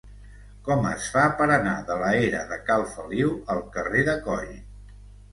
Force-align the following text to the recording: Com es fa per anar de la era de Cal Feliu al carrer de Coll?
Com 0.67 0.85
es 0.91 1.09
fa 1.15 1.25
per 1.41 1.45
anar 1.55 1.73
de 1.89 1.97
la 2.03 2.07
era 2.29 2.39
de 2.53 2.57
Cal 2.69 2.85
Feliu 2.93 3.35
al 3.57 3.61
carrer 3.75 4.01
de 4.09 4.15
Coll? 4.29 4.49